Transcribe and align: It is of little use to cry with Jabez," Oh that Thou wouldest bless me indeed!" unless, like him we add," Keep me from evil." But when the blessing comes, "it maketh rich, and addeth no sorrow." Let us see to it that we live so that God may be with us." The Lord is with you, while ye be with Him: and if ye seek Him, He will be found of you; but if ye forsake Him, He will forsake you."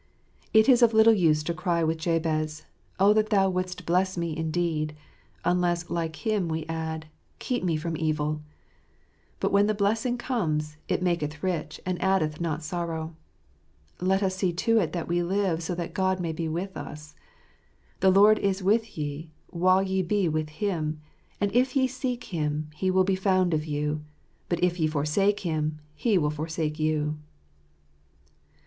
It 0.51 0.67
is 0.67 0.81
of 0.81 0.95
little 0.95 1.13
use 1.13 1.43
to 1.43 1.53
cry 1.53 1.83
with 1.83 1.99
Jabez," 1.99 2.65
Oh 2.99 3.13
that 3.13 3.29
Thou 3.29 3.51
wouldest 3.51 3.85
bless 3.85 4.17
me 4.17 4.35
indeed!" 4.35 4.95
unless, 5.45 5.91
like 5.91 6.25
him 6.25 6.49
we 6.49 6.65
add," 6.65 7.05
Keep 7.37 7.63
me 7.63 7.77
from 7.77 7.95
evil." 7.95 8.41
But 9.39 9.51
when 9.51 9.67
the 9.67 9.75
blessing 9.75 10.17
comes, 10.17 10.77
"it 10.87 11.03
maketh 11.03 11.43
rich, 11.43 11.79
and 11.85 12.01
addeth 12.01 12.41
no 12.41 12.57
sorrow." 12.57 13.15
Let 13.99 14.23
us 14.23 14.37
see 14.37 14.51
to 14.51 14.79
it 14.79 14.91
that 14.93 15.07
we 15.07 15.21
live 15.21 15.61
so 15.61 15.75
that 15.75 15.93
God 15.93 16.19
may 16.19 16.31
be 16.31 16.47
with 16.47 16.75
us." 16.75 17.13
The 17.99 18.09
Lord 18.09 18.39
is 18.39 18.63
with 18.63 18.97
you, 18.97 19.27
while 19.51 19.83
ye 19.83 20.01
be 20.01 20.27
with 20.27 20.49
Him: 20.49 20.99
and 21.39 21.53
if 21.53 21.75
ye 21.75 21.85
seek 21.85 22.23
Him, 22.23 22.71
He 22.73 22.89
will 22.89 23.03
be 23.03 23.15
found 23.15 23.53
of 23.53 23.65
you; 23.67 24.03
but 24.49 24.63
if 24.63 24.79
ye 24.79 24.87
forsake 24.87 25.41
Him, 25.41 25.77
He 25.93 26.17
will 26.17 26.31
forsake 26.31 26.79
you." 26.79 27.19